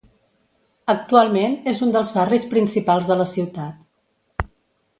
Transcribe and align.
Actualment, 0.93 1.53
és 1.73 1.83
un 1.87 1.93
dels 1.97 2.13
barris 2.17 2.47
principals 2.55 3.11
de 3.13 3.19
la 3.23 3.29
ciutat. 3.35 4.49